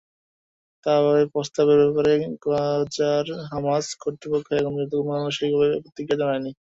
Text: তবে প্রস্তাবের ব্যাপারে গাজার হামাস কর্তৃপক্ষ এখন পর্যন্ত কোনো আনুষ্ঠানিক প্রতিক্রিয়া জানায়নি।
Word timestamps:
তবে 0.85 1.21
প্রস্তাবের 1.33 1.79
ব্যাপারে 1.83 2.13
গাজার 2.45 3.25
হামাস 3.49 3.85
কর্তৃপক্ষ 4.01 4.47
এখন 4.53 4.71
পর্যন্ত 4.75 4.93
কোনো 4.99 5.17
আনুষ্ঠানিক 5.19 5.53
প্রতিক্রিয়া 5.83 6.21
জানায়নি। 6.21 6.51